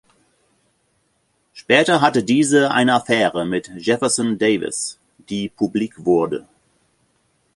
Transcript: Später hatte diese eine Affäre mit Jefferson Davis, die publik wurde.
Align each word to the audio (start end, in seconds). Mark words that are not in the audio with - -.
Später 1.53 2.01
hatte 2.01 2.23
diese 2.23 2.71
eine 2.71 2.95
Affäre 2.95 3.45
mit 3.45 3.69
Jefferson 3.77 4.39
Davis, 4.39 4.97
die 5.19 5.47
publik 5.49 6.05
wurde. 6.05 6.47